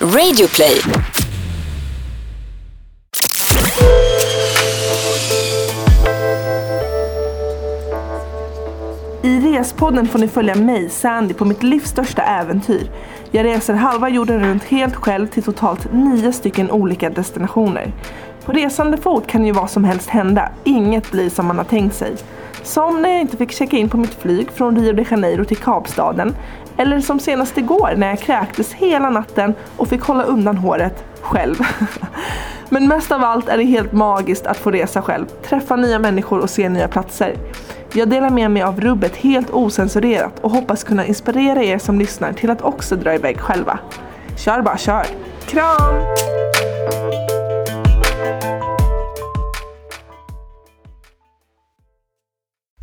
[0.00, 0.80] Radioplay.
[9.22, 12.90] I Respodden får ni följa mig, Sandy, på mitt livs största äventyr.
[13.30, 17.92] Jag reser halva jorden runt helt själv till totalt nio stycken olika destinationer.
[18.48, 21.94] På resande fot kan ju vad som helst hända, inget blir som man har tänkt
[21.94, 22.16] sig.
[22.62, 25.56] Som när jag inte fick checka in på mitt flyg från Rio de Janeiro till
[25.56, 26.36] Kapstaden.
[26.76, 31.54] Eller som senast igår när jag kräktes hela natten och fick hålla undan håret själv.
[32.68, 36.38] Men mest av allt är det helt magiskt att få resa själv, träffa nya människor
[36.38, 37.36] och se nya platser.
[37.92, 42.32] Jag delar med mig av rubbet helt osensurerat och hoppas kunna inspirera er som lyssnar
[42.32, 43.78] till att också dra iväg själva.
[44.36, 45.06] Kör bara kör!
[45.46, 46.57] Kram!